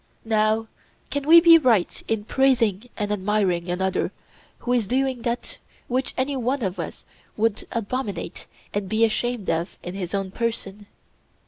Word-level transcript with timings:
Now 0.25 0.67
can 1.11 1.27
we 1.27 1.39
be 1.41 1.59
right 1.59 2.01
in 2.07 2.23
praising 2.23 2.89
and 2.97 3.11
admiring 3.11 3.69
another 3.69 4.11
who 4.57 4.73
is 4.73 4.87
doing 4.87 5.21
that 5.21 5.59
which 5.87 6.15
any 6.17 6.35
one 6.35 6.63
of 6.63 6.79
us 6.79 7.05
would 7.37 7.67
abominate 7.71 8.47
and 8.73 8.89
be 8.89 9.05
ashamed 9.05 9.51
of 9.51 9.77
in 9.83 9.93
his 9.93 10.15
own 10.15 10.31
person? 10.31 10.87